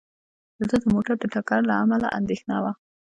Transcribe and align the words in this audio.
د 0.57 0.59
ده 0.69 0.75
د 0.81 0.83
موټر 0.93 1.15
د 1.19 1.23
ټکر 1.33 1.61
له 1.69 1.75
امله 1.83 2.07
اندېښنه 2.19 2.55
وه. 2.63 2.71